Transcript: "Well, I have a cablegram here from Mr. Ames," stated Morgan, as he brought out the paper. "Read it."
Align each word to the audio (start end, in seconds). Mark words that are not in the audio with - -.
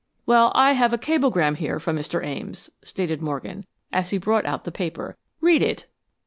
"Well, 0.25 0.51
I 0.55 0.71
have 0.71 0.93
a 0.93 0.97
cablegram 0.97 1.53
here 1.53 1.79
from 1.79 1.95
Mr. 1.95 2.25
Ames," 2.25 2.71
stated 2.83 3.21
Morgan, 3.21 3.67
as 3.93 4.09
he 4.09 4.17
brought 4.17 4.47
out 4.47 4.63
the 4.63 4.71
paper. 4.71 5.15
"Read 5.41 5.61
it." 5.61 5.85